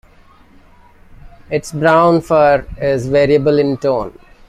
Its 1.51 1.71
brown 1.71 2.21
fur 2.21 2.65
is 2.79 3.05
variable 3.07 3.59
in 3.59 3.77
tone. 3.77 4.17